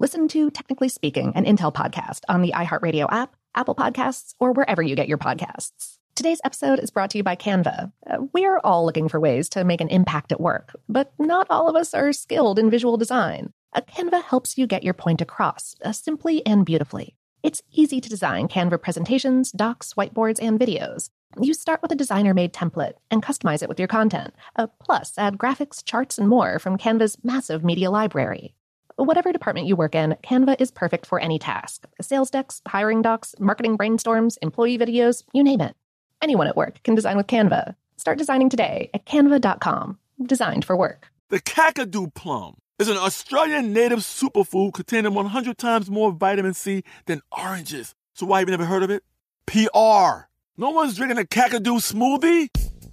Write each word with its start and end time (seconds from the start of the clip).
Listen 0.00 0.28
to 0.28 0.48
Technically 0.52 0.88
Speaking, 0.88 1.32
an 1.34 1.44
Intel 1.44 1.74
podcast 1.74 2.20
on 2.28 2.40
the 2.40 2.52
iHeartRadio 2.52 3.08
app, 3.10 3.34
Apple 3.56 3.74
Podcasts, 3.74 4.32
or 4.38 4.52
wherever 4.52 4.80
you 4.80 4.94
get 4.94 5.08
your 5.08 5.18
podcasts. 5.18 5.98
Today's 6.14 6.40
episode 6.44 6.78
is 6.78 6.92
brought 6.92 7.10
to 7.10 7.18
you 7.18 7.24
by 7.24 7.34
Canva. 7.34 7.90
Uh, 8.08 8.18
we're 8.32 8.60
all 8.62 8.86
looking 8.86 9.08
for 9.08 9.18
ways 9.18 9.48
to 9.48 9.64
make 9.64 9.80
an 9.80 9.88
impact 9.88 10.30
at 10.30 10.40
work, 10.40 10.70
but 10.88 11.12
not 11.18 11.48
all 11.50 11.68
of 11.68 11.74
us 11.74 11.94
are 11.94 12.12
skilled 12.12 12.60
in 12.60 12.70
visual 12.70 12.96
design. 12.96 13.52
A 13.72 13.82
Canva 13.82 14.22
helps 14.22 14.56
you 14.56 14.68
get 14.68 14.84
your 14.84 14.94
point 14.94 15.20
across 15.20 15.74
uh, 15.84 15.90
simply 15.90 16.46
and 16.46 16.64
beautifully. 16.64 17.16
It's 17.42 17.62
easy 17.72 18.00
to 18.00 18.08
design 18.08 18.46
Canva 18.46 18.80
presentations, 18.80 19.50
docs, 19.50 19.94
whiteboards, 19.94 20.38
and 20.40 20.60
videos. 20.60 21.10
You 21.40 21.54
start 21.54 21.82
with 21.82 21.90
a 21.90 21.96
designer 21.96 22.34
made 22.34 22.52
template 22.52 22.94
and 23.10 23.20
customize 23.20 23.64
it 23.64 23.68
with 23.68 23.80
your 23.80 23.88
content. 23.88 24.32
Uh, 24.54 24.68
plus, 24.80 25.14
add 25.18 25.38
graphics, 25.38 25.84
charts, 25.84 26.18
and 26.18 26.28
more 26.28 26.60
from 26.60 26.78
Canva's 26.78 27.16
massive 27.24 27.64
media 27.64 27.90
library. 27.90 28.54
Whatever 28.98 29.32
department 29.32 29.68
you 29.68 29.76
work 29.76 29.94
in, 29.94 30.16
Canva 30.24 30.60
is 30.60 30.72
perfect 30.72 31.06
for 31.06 31.20
any 31.20 31.38
task 31.38 31.86
sales 32.00 32.30
decks, 32.30 32.60
hiring 32.66 33.00
docs, 33.00 33.32
marketing 33.38 33.78
brainstorms, 33.78 34.38
employee 34.42 34.76
videos, 34.76 35.22
you 35.32 35.44
name 35.44 35.60
it. 35.60 35.76
Anyone 36.20 36.48
at 36.48 36.56
work 36.56 36.82
can 36.82 36.96
design 36.96 37.16
with 37.16 37.28
Canva. 37.28 37.76
Start 37.96 38.18
designing 38.18 38.48
today 38.48 38.90
at 38.92 39.06
canva.com. 39.06 40.00
Designed 40.26 40.64
for 40.64 40.76
work. 40.76 41.12
The 41.28 41.38
Kakadu 41.38 42.12
plum 42.12 42.56
is 42.80 42.88
an 42.88 42.96
Australian 42.96 43.72
native 43.72 44.00
superfood 44.00 44.74
containing 44.74 45.14
100 45.14 45.56
times 45.58 45.88
more 45.88 46.10
vitamin 46.10 46.54
C 46.54 46.82
than 47.06 47.22
oranges. 47.30 47.94
So 48.14 48.26
why 48.26 48.40
have 48.40 48.48
you 48.48 48.56
never 48.56 48.64
heard 48.64 48.82
of 48.82 48.90
it? 48.90 49.04
PR. 49.46 50.26
No 50.56 50.70
one's 50.70 50.96
drinking 50.96 51.18
a 51.18 51.22
Kakadu 51.22 51.78
smoothie? 51.78 52.48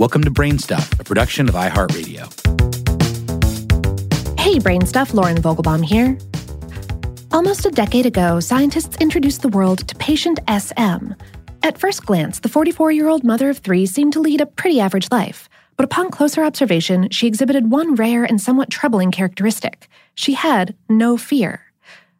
Welcome 0.00 0.24
to 0.24 0.30
Brainstuff, 0.30 0.98
a 0.98 1.04
production 1.04 1.46
of 1.46 1.54
iHeartRadio. 1.54 2.22
Hey, 4.40 4.58
Brainstuff, 4.58 5.12
Lauren 5.12 5.36
Vogelbaum 5.36 5.84
here. 5.84 6.16
Almost 7.32 7.66
a 7.66 7.70
decade 7.70 8.06
ago, 8.06 8.40
scientists 8.40 8.96
introduced 8.96 9.42
the 9.42 9.50
world 9.50 9.86
to 9.86 9.94
patient 9.96 10.40
SM. 10.48 11.12
At 11.62 11.76
first 11.76 12.06
glance, 12.06 12.40
the 12.40 12.48
44 12.48 12.92
year 12.92 13.08
old 13.08 13.24
mother 13.24 13.50
of 13.50 13.58
three 13.58 13.84
seemed 13.84 14.14
to 14.14 14.20
lead 14.20 14.40
a 14.40 14.46
pretty 14.46 14.80
average 14.80 15.08
life, 15.12 15.50
but 15.76 15.84
upon 15.84 16.10
closer 16.10 16.44
observation, 16.44 17.10
she 17.10 17.26
exhibited 17.26 17.70
one 17.70 17.94
rare 17.94 18.24
and 18.24 18.40
somewhat 18.40 18.70
troubling 18.70 19.10
characteristic 19.10 19.86
she 20.14 20.32
had 20.32 20.74
no 20.88 21.18
fear. 21.18 21.69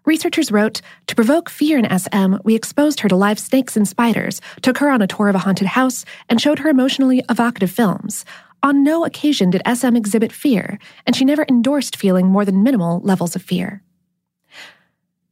Researchers 0.06 0.50
wrote 0.50 0.80
To 1.08 1.14
provoke 1.14 1.50
fear 1.50 1.78
in 1.78 1.98
SM, 1.98 2.36
we 2.44 2.54
exposed 2.54 3.00
her 3.00 3.08
to 3.08 3.16
live 3.16 3.38
snakes 3.38 3.76
and 3.76 3.86
spiders, 3.86 4.40
took 4.62 4.78
her 4.78 4.90
on 4.90 5.02
a 5.02 5.06
tour 5.06 5.28
of 5.28 5.34
a 5.34 5.40
haunted 5.40 5.68
house, 5.68 6.04
and 6.28 6.40
showed 6.40 6.60
her 6.60 6.70
emotionally 6.70 7.22
evocative 7.28 7.70
films. 7.70 8.24
On 8.62 8.82
no 8.82 9.04
occasion 9.04 9.50
did 9.50 9.62
SM 9.70 9.96
exhibit 9.96 10.32
fear, 10.32 10.78
and 11.06 11.14
she 11.14 11.24
never 11.24 11.44
endorsed 11.48 11.96
feeling 11.96 12.26
more 12.26 12.44
than 12.44 12.62
minimal 12.62 13.00
levels 13.00 13.36
of 13.36 13.42
fear. 13.42 13.82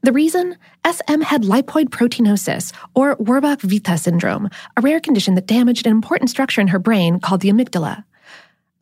The 0.02 0.12
reason? 0.12 0.56
SM 0.86 1.22
had 1.22 1.42
lipoid 1.42 1.88
proteinosis, 1.88 2.72
or 2.94 3.16
Urbach-Wiethe 3.16 3.98
syndrome, 3.98 4.48
a 4.76 4.80
rare 4.80 5.00
condition 5.00 5.34
that 5.34 5.46
damaged 5.46 5.86
an 5.86 5.92
important 5.92 6.30
structure 6.30 6.60
in 6.60 6.68
her 6.68 6.78
brain 6.78 7.20
called 7.20 7.40
the 7.40 7.50
amygdala. 7.50 8.04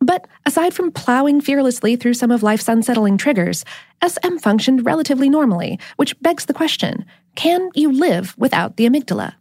But 0.00 0.26
aside 0.44 0.74
from 0.74 0.92
plowing 0.92 1.40
fearlessly 1.40 1.96
through 1.96 2.14
some 2.14 2.30
of 2.30 2.42
life's 2.42 2.68
unsettling 2.68 3.16
triggers, 3.16 3.64
SM 4.06 4.36
functioned 4.36 4.84
relatively 4.84 5.28
normally, 5.28 5.78
which 5.96 6.18
begs 6.20 6.44
the 6.44 6.54
question 6.54 7.04
can 7.34 7.70
you 7.74 7.92
live 7.92 8.34
without 8.38 8.76
the 8.76 8.86
amygdala? 8.86 9.34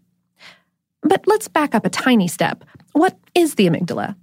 But 1.01 1.23
let's 1.27 1.47
back 1.47 1.75
up 1.75 1.85
a 1.85 1.89
tiny 1.89 2.27
step. 2.27 2.65
What 2.93 3.17
is 3.33 3.55
the 3.55 3.67
amygdala? 3.67 4.15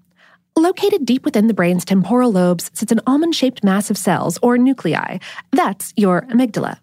Located 0.56 1.06
deep 1.06 1.25
within 1.25 1.47
the 1.47 1.54
brain's 1.54 1.84
temporal 1.84 2.31
lobes 2.31 2.71
sits 2.75 2.92
an 2.92 3.00
almond 3.06 3.34
shaped 3.34 3.65
mass 3.65 3.91
of 3.91 3.97
cells, 3.97 4.38
or 4.42 4.59
nuclei. 4.59 5.19
That's 5.53 5.94
your 5.97 6.22
amygdala. 6.22 6.78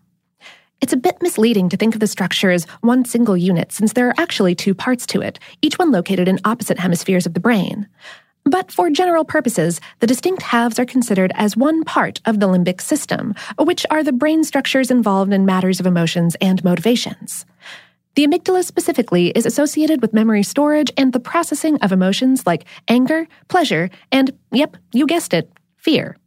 It's 0.82 0.94
a 0.94 0.98
bit 0.98 1.22
misleading 1.22 1.70
to 1.70 1.78
think 1.78 1.94
of 1.94 2.00
the 2.00 2.08
structure 2.08 2.50
as 2.50 2.66
one 2.82 3.06
single 3.06 3.36
unit, 3.36 3.72
since 3.72 3.94
there 3.94 4.08
are 4.08 4.16
actually 4.18 4.56
two 4.56 4.74
parts 4.74 5.06
to 5.08 5.22
it, 5.22 5.38
each 5.62 5.78
one 5.78 5.92
located 5.92 6.28
in 6.28 6.40
opposite 6.46 6.80
hemispheres 6.80 7.26
of 7.26 7.34
the 7.34 7.40
brain. 7.40 7.88
But 8.50 8.72
for 8.72 8.90
general 8.90 9.26
purposes, 9.26 9.80
the 10.00 10.08
distinct 10.08 10.42
halves 10.42 10.80
are 10.80 10.86
considered 10.86 11.32
as 11.36 11.56
one 11.56 11.84
part 11.84 12.20
of 12.26 12.40
the 12.40 12.48
limbic 12.48 12.82
system, 12.82 13.36
which 13.60 13.86
are 13.92 14.04
the 14.04 14.12
brain 14.12 14.44
structures 14.44 14.90
involved 14.90 15.32
in 15.32 15.46
matters 15.46 15.80
of 15.80 15.86
emotions 15.86 16.36
and 16.42 16.64
motivations. 16.64 17.46
The 18.16 18.26
amygdala 18.26 18.64
specifically 18.64 19.28
is 19.30 19.46
associated 19.46 20.02
with 20.02 20.16
memory 20.16 20.42
storage 20.42 20.92
and 20.98 21.14
the 21.14 21.20
processing 21.20 21.78
of 21.82 21.92
emotions 21.92 22.48
like 22.48 22.66
anger, 22.88 23.28
pleasure, 23.50 23.92
and, 24.12 24.32
yep, 24.52 24.78
you 24.94 25.06
guessed 25.06 25.36
it, 25.36 25.52
fear. 25.78 26.18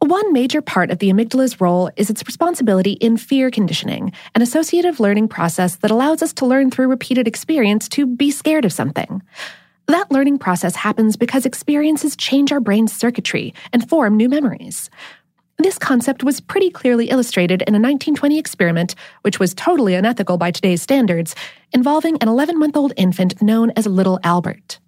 One 0.00 0.32
major 0.32 0.60
part 0.60 0.90
of 0.90 0.98
the 0.98 1.10
amygdala's 1.10 1.60
role 1.60 1.90
is 1.96 2.10
its 2.10 2.26
responsibility 2.26 2.92
in 2.92 3.16
fear 3.16 3.48
conditioning, 3.48 4.12
an 4.34 4.42
associative 4.42 4.98
learning 4.98 5.28
process 5.28 5.76
that 5.76 5.92
allows 5.92 6.20
us 6.20 6.32
to 6.32 6.46
learn 6.46 6.72
through 6.72 6.88
repeated 6.88 7.28
experience 7.28 7.88
to 7.90 8.06
be 8.06 8.32
scared 8.32 8.64
of 8.64 8.72
something. 8.72 9.22
That 9.90 10.12
learning 10.12 10.38
process 10.38 10.76
happens 10.76 11.16
because 11.16 11.44
experiences 11.44 12.14
change 12.14 12.52
our 12.52 12.60
brain's 12.60 12.92
circuitry 12.92 13.52
and 13.72 13.88
form 13.88 14.16
new 14.16 14.28
memories. 14.28 14.88
This 15.58 15.80
concept 15.80 16.22
was 16.22 16.40
pretty 16.40 16.70
clearly 16.70 17.10
illustrated 17.10 17.62
in 17.62 17.74
a 17.74 17.82
1920 17.82 18.38
experiment, 18.38 18.94
which 19.22 19.40
was 19.40 19.52
totally 19.52 19.96
unethical 19.96 20.36
by 20.36 20.52
today's 20.52 20.80
standards, 20.80 21.34
involving 21.72 22.16
an 22.20 22.28
11 22.28 22.56
month 22.56 22.76
old 22.76 22.92
infant 22.96 23.42
known 23.42 23.72
as 23.74 23.84
Little 23.84 24.20
Albert. 24.22 24.78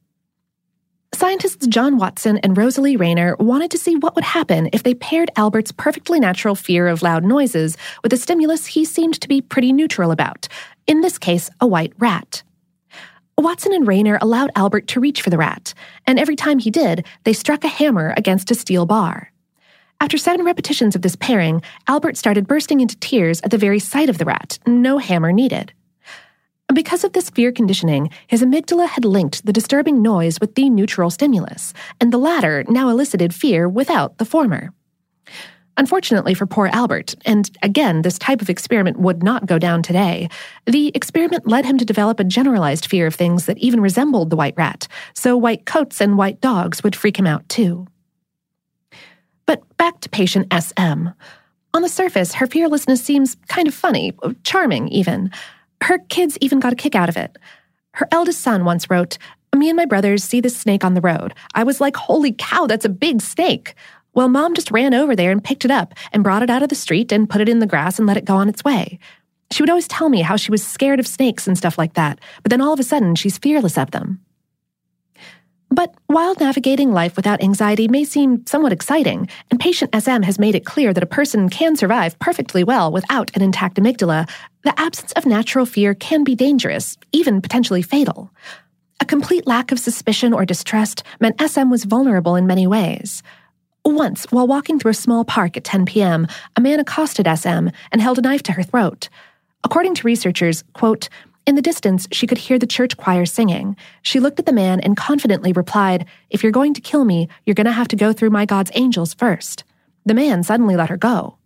Scientists 1.13 1.67
John 1.67 1.97
Watson 1.97 2.39
and 2.39 2.57
Rosalie 2.57 2.97
Rayner 2.97 3.35
wanted 3.41 3.73
to 3.73 3.79
see 3.79 3.97
what 3.97 4.15
would 4.15 4.23
happen 4.23 4.71
if 4.73 4.85
they 4.85 4.95
paired 4.95 5.33
Albert's 5.35 5.73
perfectly 5.73 6.21
natural 6.21 6.55
fear 6.55 6.87
of 6.87 7.03
loud 7.03 7.25
noises 7.25 7.77
with 8.05 8.13
a 8.13 8.17
stimulus 8.17 8.67
he 8.67 8.85
seemed 8.85 9.21
to 9.21 9.27
be 9.27 9.41
pretty 9.41 9.73
neutral 9.73 10.13
about 10.13 10.47
in 10.87 11.01
this 11.01 11.19
case, 11.19 11.51
a 11.61 11.67
white 11.67 11.93
rat. 11.99 12.45
Watson 13.39 13.73
and 13.73 13.89
Rayner 13.89 14.19
allowed 14.21 14.51
Albert 14.55 14.87
to 14.89 15.01
reach 15.01 15.23
for 15.23 15.31
the 15.31 15.39
rat, 15.39 15.75
and 16.07 16.19
every 16.19 16.37
time 16.37 16.59
he 16.59 16.71
did, 16.71 17.07
they 17.25 17.33
struck 17.33 17.65
a 17.65 17.69
hammer 17.69 18.15
against 18.17 18.51
a 18.51 18.55
steel 18.55 18.87
bar. 18.87 19.33
After 20.01 20.19
seven 20.19 20.45
repetitions 20.45 20.95
of 20.95 21.03
this 21.03 21.17
pairing, 21.17 21.63
Albert 21.89 22.17
started 22.17 22.47
bursting 22.47 22.81
into 22.81 22.97
tears 22.99 23.41
at 23.43 23.51
the 23.51 23.59
very 23.59 23.79
sight 23.79 24.09
of 24.09 24.19
the 24.19 24.25
rat, 24.25 24.59
no 24.67 24.99
hammer 24.99 25.33
needed. 25.33 25.73
Because 26.73 27.05
of 27.05 27.13
this 27.13 27.31
fear 27.31 27.53
conditioning, 27.53 28.11
his 28.27 28.43
amygdala 28.43 28.89
had 28.89 29.05
linked 29.05 29.45
the 29.45 29.53
disturbing 29.53 30.03
noise 30.03 30.41
with 30.41 30.55
the 30.55 30.71
neutral 30.71 31.11
stimulus, 31.11 31.75
and 32.01 32.13
the 32.13 32.19
latter 32.19 32.65
now 32.69 32.89
elicited 32.89 33.35
fear 33.35 33.69
without 33.69 34.19
the 34.19 34.25
former. 34.25 34.73
Unfortunately 35.79 36.35
for 36.35 36.47
poor 36.47 36.67
Albert, 36.67 37.15
and 37.25 37.51
again, 37.63 38.03
this 38.03 38.19
type 38.19 38.43
of 38.43 38.51
experiment 38.51 38.99
would 38.99 39.23
not 39.23 39.47
go 39.47 39.59
down 39.59 39.83
today, 39.83 40.29
the 40.67 40.93
experiment 40.95 41.47
led 41.47 41.65
him 41.65 41.79
to 41.79 41.85
develop 41.85 42.21
a 42.21 42.25
generalized 42.25 42.87
fear 42.87 43.07
of 43.07 43.15
things 43.15 43.47
that 43.47 43.59
even 43.59 43.81
resembled 43.81 44.29
the 44.29 44.37
white 44.37 44.55
rat, 44.57 44.87
so 45.15 45.37
white 45.37 45.65
coats 45.65 46.01
and 46.01 46.19
white 46.19 46.41
dogs 46.41 46.83
would 46.83 46.95
freak 46.95 47.19
him 47.19 47.27
out 47.27 47.49
too. 47.49 47.87
But 49.47 49.63
back 49.79 50.01
to 50.01 50.09
patient 50.09 50.53
SM. 50.53 51.09
On 51.75 51.83
the 51.83 51.89
surface, 51.89 52.35
her 52.35 52.47
fearlessness 52.47 53.03
seems 53.03 53.37
kind 53.49 53.67
of 53.67 53.75
funny, 53.75 54.13
charming 54.45 54.89
even. 54.89 55.31
Her 55.81 55.99
kids 56.11 56.37
even 56.43 56.61
got 56.61 56.75
a 56.75 56.77
kick 56.77 56.95
out 56.95 57.09
of 57.09 57.17
it. 57.17 57.39
Her 57.93 58.09
eldest 58.13 58.43
son 58.43 58.65
once 58.65 58.91
wrote, 58.91 59.17
Me 59.57 59.71
and 59.71 59.77
my 59.77 59.87
brothers 59.87 60.23
see 60.23 60.41
this 60.41 60.57
snake 60.57 60.85
on 60.85 60.95
the 60.95 61.01
road. 61.01 61.35
I 61.55 61.65
was 61.65 61.81
like, 61.81 61.97
holy 61.97 62.33
cow, 62.33 62.67
that's 62.67 62.85
a 62.85 62.91
big 62.91 63.23
snake. 63.23 63.75
Well, 64.15 64.29
mom 64.29 64.55
just 64.55 64.71
ran 64.71 64.93
over 64.93 65.17
there 65.17 65.31
and 65.31 65.43
picked 65.43 65.65
it 65.65 65.71
up 65.71 65.95
and 66.13 66.23
brought 66.23 66.43
it 66.43 66.51
out 66.51 66.63
of 66.63 66.69
the 66.69 66.75
street 66.75 67.13
and 67.13 67.29
put 67.29 67.41
it 67.41 67.49
in 67.49 67.61
the 67.61 67.67
grass 67.67 67.99
and 67.99 68.07
let 68.07 68.17
it 68.17 68.25
go 68.25 68.37
on 68.37 68.49
its 68.49 68.65
way. 68.65 68.99
She 69.51 69.63
would 69.63 69.71
always 69.71 69.89
tell 69.89 70.09
me 70.09 70.23
how 70.23 70.37
she 70.37 70.51
was 70.51 70.67
scared 70.67 71.01
of 71.01 71.07
snakes 71.07 71.47
and 71.47 71.57
stuff 71.57 71.79
like 71.79 71.95
that, 71.95 72.21
but 72.43 72.51
then 72.51 72.61
all 72.61 72.73
of 72.73 72.81
a 72.81 72.85
sudden 72.85 73.15
she's 73.15 73.39
fearless 73.39 73.79
of 73.79 73.91
them. 73.91 74.21
But 75.71 75.95
while 76.07 76.35
navigating 76.39 76.93
life 76.93 77.17
without 77.17 77.43
anxiety 77.43 77.89
may 77.89 78.05
seem 78.05 78.45
somewhat 78.47 78.73
exciting, 78.73 79.29
and 79.51 79.59
patient 79.59 79.95
SM 79.99 80.21
has 80.23 80.39
made 80.39 80.55
it 80.55 80.67
clear 80.67 80.93
that 80.93 81.03
a 81.03 81.07
person 81.07 81.49
can 81.49 81.77
survive 81.77 82.19
perfectly 82.19 82.63
well 82.63 82.93
without 82.93 83.31
an 83.35 83.41
intact 83.41 83.79
amygdala, 83.79 84.29
the 84.65 84.79
absence 84.79 85.13
of 85.13 85.25
natural 85.25 85.65
fear 85.65 85.95
can 85.95 86.25
be 86.25 86.35
dangerous, 86.35 86.99
even 87.13 87.41
potentially 87.41 87.81
fatal. 87.81 88.31
A 89.01 89.07
complete 89.07 89.47
lack 89.47 89.73
of 89.73 89.81
suspicion 89.81 90.35
or 90.35 90.45
distrust 90.45 91.05
meant 91.21 91.41
SM 91.41 91.71
was 91.71 91.85
vulnerable 91.85 92.37
in 92.37 92.47
many 92.47 92.67
ways. 92.67 93.23
Once, 93.85 94.25
while 94.31 94.47
walking 94.47 94.79
through 94.79 94.91
a 94.91 94.95
small 94.95 95.25
park 95.25 95.57
at 95.57 95.65
10 95.65 95.87
p.m., 95.87 96.27
a 96.57 96.61
man 96.61 96.81
accosted 96.81 97.27
SM 97.27 97.69
and 97.91 98.01
held 98.01 98.19
a 98.19 98.23
knife 98.23 98.43
to 98.45 98.53
her 98.53 98.63
throat. 98.63 99.09
According 99.65 99.95
to 99.97 100.07
researchers, 100.07 100.65
quote, 100.73 101.09
in 101.47 101.57
the 101.57 101.63
distance, 101.63 102.07
she 102.13 102.27
could 102.27 102.39
hear 102.39 102.59
the 102.59 102.67
church 102.67 102.97
choir 102.97 103.27
singing. 103.27 103.77
She 104.03 104.21
looked 104.21 104.39
at 104.39 104.47
the 104.47 104.53
man 104.53 104.79
and 104.79 104.97
confidently 104.97 105.53
replied, 105.53 106.07
If 106.31 106.43
you're 106.43 106.53
going 106.53 106.75
to 106.75 106.81
kill 106.81 107.05
me, 107.05 107.29
you're 107.45 107.55
going 107.55 107.67
to 107.67 107.73
have 107.73 107.89
to 107.89 107.97
go 107.97 108.13
through 108.13 108.31
my 108.31 108.45
God's 108.45 108.71
angels 108.75 109.15
first. 109.15 109.65
The 110.07 110.15
man 110.15 110.45
suddenly 110.45 110.77
let 110.77 110.89
her 110.89 110.97
go. 110.97 111.37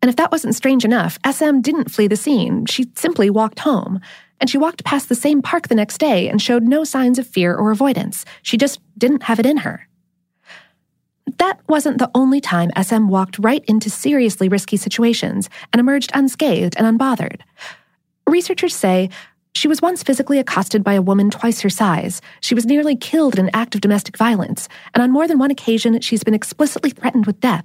And 0.00 0.08
if 0.08 0.16
that 0.16 0.32
wasn't 0.32 0.54
strange 0.54 0.84
enough, 0.84 1.18
SM 1.30 1.60
didn't 1.60 1.90
flee 1.90 2.08
the 2.08 2.16
scene. 2.16 2.64
She 2.66 2.90
simply 2.96 3.28
walked 3.28 3.60
home. 3.60 4.00
And 4.40 4.48
she 4.48 4.58
walked 4.58 4.84
past 4.84 5.08
the 5.08 5.14
same 5.14 5.42
park 5.42 5.68
the 5.68 5.74
next 5.74 5.98
day 5.98 6.28
and 6.28 6.40
showed 6.40 6.64
no 6.64 6.82
signs 6.82 7.18
of 7.18 7.26
fear 7.26 7.54
or 7.54 7.70
avoidance. 7.70 8.24
She 8.42 8.56
just 8.56 8.80
didn't 8.98 9.24
have 9.24 9.38
it 9.38 9.46
in 9.46 9.58
her. 9.58 9.86
That 11.38 11.60
wasn't 11.68 11.98
the 11.98 12.10
only 12.14 12.40
time 12.40 12.70
SM 12.80 13.08
walked 13.08 13.38
right 13.38 13.64
into 13.66 13.90
seriously 13.90 14.48
risky 14.48 14.76
situations 14.76 15.48
and 15.72 15.80
emerged 15.80 16.10
unscathed 16.14 16.74
and 16.76 16.98
unbothered. 16.98 17.40
Researchers 18.26 18.74
say 18.74 19.10
she 19.54 19.68
was 19.68 19.82
once 19.82 20.02
physically 20.02 20.38
accosted 20.38 20.82
by 20.82 20.94
a 20.94 21.02
woman 21.02 21.30
twice 21.30 21.60
her 21.60 21.70
size. 21.70 22.20
She 22.40 22.54
was 22.54 22.66
nearly 22.66 22.96
killed 22.96 23.34
in 23.34 23.46
an 23.46 23.50
act 23.54 23.74
of 23.74 23.80
domestic 23.80 24.16
violence, 24.16 24.68
and 24.94 25.02
on 25.02 25.12
more 25.12 25.28
than 25.28 25.38
one 25.38 25.50
occasion, 25.50 26.00
she's 26.00 26.24
been 26.24 26.34
explicitly 26.34 26.90
threatened 26.90 27.26
with 27.26 27.40
death. 27.40 27.64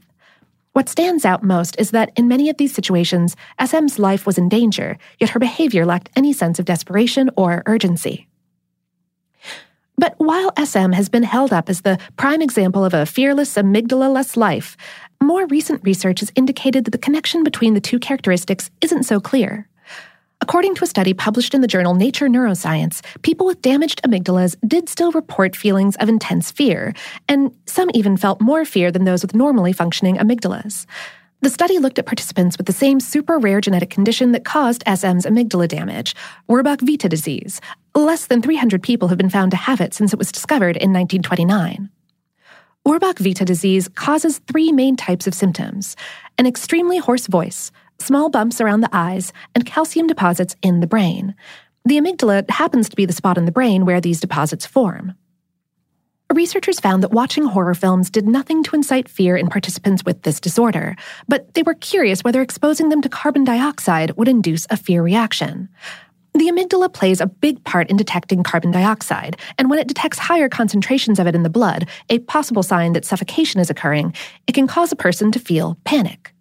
What 0.73 0.89
stands 0.89 1.25
out 1.25 1.43
most 1.43 1.75
is 1.79 1.91
that 1.91 2.11
in 2.15 2.27
many 2.27 2.49
of 2.49 2.57
these 2.57 2.73
situations, 2.73 3.35
SM's 3.63 3.97
life 3.97 4.27
was 4.27 4.37
in 4.37 4.49
danger, 4.49 4.97
yet 5.19 5.31
her 5.31 5.39
behavior 5.39 5.85
lacked 5.85 6.09
any 6.15 6.33
sense 6.33 6.59
of 6.59 6.65
desperation 6.65 7.31
or 7.35 7.63
urgency. 7.65 8.27
But 9.97 10.13
while 10.17 10.53
SM 10.63 10.91
has 10.91 11.09
been 11.09 11.23
held 11.23 11.51
up 11.51 11.69
as 11.69 11.81
the 11.81 11.97
prime 12.17 12.41
example 12.41 12.85
of 12.85 12.93
a 12.93 13.07
fearless, 13.07 13.55
amygdala 13.55 14.13
less 14.13 14.37
life, 14.37 14.77
more 15.21 15.47
recent 15.47 15.83
research 15.83 16.19
has 16.19 16.31
indicated 16.35 16.85
that 16.85 16.91
the 16.91 16.99
connection 16.99 17.43
between 17.43 17.73
the 17.73 17.81
two 17.81 17.97
characteristics 17.97 18.69
isn't 18.81 19.03
so 19.03 19.19
clear. 19.19 19.67
According 20.39 20.75
to 20.75 20.83
a 20.83 20.87
study 20.87 21.15
published 21.15 21.55
in 21.55 21.61
the 21.61 21.67
journal 21.67 21.95
Nature 21.95 22.27
Neuroscience, 22.27 23.03
people 23.23 23.47
with 23.47 23.63
damaged 23.63 24.01
amygdalas 24.03 24.55
did 24.67 24.87
still 24.87 25.11
report 25.11 25.55
feelings 25.55 25.95
of 25.95 26.09
intense 26.09 26.51
fear, 26.51 26.93
and 27.27 27.51
some 27.65 27.89
even 27.95 28.17
felt 28.17 28.39
more 28.39 28.65
fear 28.65 28.91
than 28.91 29.05
those 29.05 29.23
with 29.23 29.33
normally 29.33 29.73
functioning 29.73 30.17
amygdalas. 30.17 30.85
The 31.41 31.49
study 31.51 31.77
looked 31.77 31.99
at 31.99 32.07
participants 32.07 32.57
with 32.57 32.65
the 32.65 32.73
same 32.73 32.99
super 32.99 33.37
rare 33.37 33.61
genetic 33.61 33.91
condition 33.91 34.31
that 34.31 34.43
caused 34.45 34.83
SM's 34.87 35.25
amygdala 35.25 35.67
damage, 35.67 36.15
Urbach-Wiethe 36.49 37.09
disease. 37.09 37.61
Less 37.97 38.27
than 38.27 38.43
300 38.43 38.83
people 38.83 39.07
have 39.07 39.17
been 39.17 39.27
found 39.27 39.49
to 39.49 39.57
have 39.57 39.81
it 39.81 39.91
since 39.91 40.13
it 40.13 40.19
was 40.19 40.31
discovered 40.31 40.77
in 40.77 40.93
1929. 40.93 41.89
Urbach-Wiethe 42.87 43.43
disease 43.43 43.89
causes 43.95 44.37
three 44.37 44.71
main 44.71 44.95
types 44.95 45.25
of 45.25 45.33
symptoms 45.33 45.95
an 46.37 46.45
extremely 46.45 46.99
hoarse 46.99 47.25
voice, 47.25 47.71
small 47.97 48.29
bumps 48.29 48.61
around 48.61 48.81
the 48.81 48.89
eyes, 48.93 49.33
and 49.55 49.65
calcium 49.65 50.05
deposits 50.05 50.55
in 50.61 50.79
the 50.79 50.85
brain. 50.85 51.33
The 51.85 51.97
amygdala 51.97 52.47
happens 52.51 52.87
to 52.89 52.95
be 52.95 53.05
the 53.05 53.13
spot 53.13 53.35
in 53.35 53.45
the 53.45 53.51
brain 53.51 53.83
where 53.83 53.99
these 53.99 54.19
deposits 54.19 54.67
form. 54.67 55.15
Researchers 56.31 56.79
found 56.79 57.01
that 57.01 57.11
watching 57.11 57.45
horror 57.45 57.73
films 57.73 58.11
did 58.11 58.27
nothing 58.27 58.61
to 58.65 58.75
incite 58.75 59.09
fear 59.09 59.35
in 59.35 59.47
participants 59.47 60.03
with 60.05 60.21
this 60.21 60.39
disorder, 60.39 60.95
but 61.27 61.51
they 61.55 61.63
were 61.63 61.73
curious 61.73 62.23
whether 62.23 62.43
exposing 62.43 62.89
them 62.89 63.01
to 63.01 63.09
carbon 63.09 63.43
dioxide 63.43 64.11
would 64.17 64.27
induce 64.27 64.67
a 64.69 64.77
fear 64.77 65.01
reaction. 65.01 65.69
The 66.33 66.49
amygdala 66.49 66.93
plays 66.93 67.19
a 67.19 67.27
big 67.27 67.63
part 67.63 67.89
in 67.89 67.97
detecting 67.97 68.43
carbon 68.43 68.71
dioxide, 68.71 69.37
and 69.57 69.69
when 69.69 69.79
it 69.79 69.87
detects 69.87 70.19
higher 70.19 70.49
concentrations 70.49 71.19
of 71.19 71.27
it 71.27 71.35
in 71.35 71.43
the 71.43 71.49
blood, 71.49 71.87
a 72.09 72.19
possible 72.19 72.63
sign 72.63 72.93
that 72.93 73.05
suffocation 73.05 73.59
is 73.59 73.69
occurring, 73.69 74.13
it 74.45 74.53
can 74.53 74.67
cause 74.67 74.91
a 74.91 74.95
person 74.95 75.31
to 75.31 75.39
feel 75.39 75.77
panic. 75.83 76.33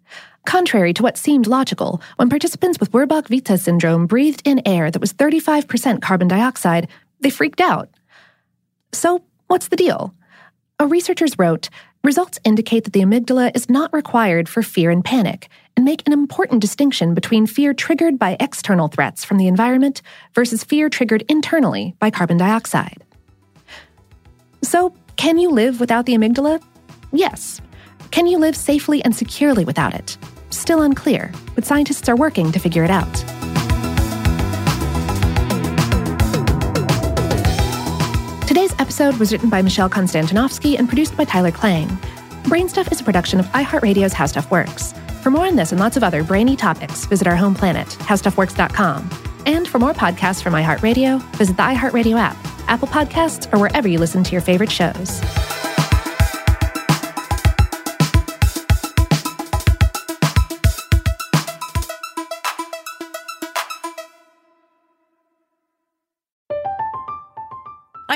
Contrary 0.45 0.93
to 0.93 1.03
what 1.03 1.17
seemed 1.17 1.47
logical, 1.47 2.01
when 2.17 2.29
participants 2.29 2.79
with 2.79 2.91
Urbach-Wiethe 2.91 3.59
syndrome 3.59 4.05
breathed 4.05 4.41
in 4.45 4.61
air 4.65 4.91
that 4.91 5.01
was 5.01 5.13
35% 5.13 6.01
carbon 6.01 6.27
dioxide, 6.27 6.87
they 7.19 7.29
freaked 7.29 7.59
out. 7.59 7.89
So, 8.93 9.23
What's 9.47 9.69
the 9.69 9.77
deal? 9.77 10.13
A 10.79 10.87
researchers 10.87 11.39
wrote 11.39 11.69
Results 12.07 12.39
indicate 12.45 12.85
that 12.85 12.93
the 12.93 13.01
amygdala 13.01 13.53
is 13.53 13.69
not 13.69 13.91
required 13.91 14.47
for 14.47 14.63
fear 14.63 14.91
and 14.91 15.03
panic, 15.03 15.49
and 15.75 15.83
make 15.83 16.07
an 16.07 16.13
important 16.13 16.61
distinction 16.61 17.13
between 17.13 17.45
fear 17.45 17.73
triggered 17.73 18.17
by 18.17 18.37
external 18.39 18.87
threats 18.87 19.25
from 19.25 19.35
the 19.35 19.47
environment 19.47 20.01
versus 20.33 20.63
fear 20.63 20.87
triggered 20.87 21.25
internally 21.27 21.95
by 21.99 22.09
carbon 22.09 22.37
dioxide. 22.37 23.03
So, 24.61 24.93
can 25.17 25.37
you 25.37 25.49
live 25.49 25.81
without 25.81 26.05
the 26.05 26.13
amygdala? 26.13 26.63
Yes. 27.11 27.59
Can 28.11 28.25
you 28.25 28.37
live 28.37 28.55
safely 28.55 29.03
and 29.03 29.13
securely 29.13 29.65
without 29.65 29.93
it? 29.93 30.17
Still 30.49 30.83
unclear, 30.83 31.33
but 31.55 31.65
scientists 31.65 32.07
are 32.07 32.15
working 32.15 32.53
to 32.53 32.59
figure 32.59 32.85
it 32.85 32.89
out. 32.89 33.36
Episode 38.87 39.17
was 39.17 39.33
written 39.33 39.49
by 39.49 39.61
Michelle 39.61 39.89
Konstantinovsky 39.89 40.79
and 40.79 40.87
produced 40.87 41.17
by 41.17 41.25
Tyler 41.25 41.51
Klang. 41.51 41.89
Brainstuff 42.43 42.89
is 42.89 43.01
a 43.01 43.03
production 43.03 43.37
of 43.37 43.45
iHeartRadio's 43.47 44.13
How 44.13 44.25
Stuff 44.27 44.49
Works. 44.49 44.93
For 45.21 45.29
more 45.29 45.45
on 45.45 45.57
this 45.57 45.73
and 45.73 45.81
lots 45.81 45.97
of 45.97 46.05
other 46.05 46.23
brainy 46.23 46.55
topics, 46.55 47.05
visit 47.05 47.27
our 47.27 47.35
home 47.35 47.53
planet, 47.53 47.85
howstuffworks.com. 47.85 49.09
And 49.45 49.67
for 49.67 49.77
more 49.77 49.93
podcasts 49.93 50.41
from 50.41 50.53
iHeartRadio, 50.53 51.21
visit 51.35 51.57
the 51.57 51.63
iHeartRadio 51.63 52.17
app, 52.17 52.37
Apple 52.69 52.87
Podcasts, 52.87 53.53
or 53.53 53.59
wherever 53.59 53.89
you 53.89 53.99
listen 53.99 54.23
to 54.23 54.31
your 54.31 54.39
favorite 54.39 54.71
shows. 54.71 55.19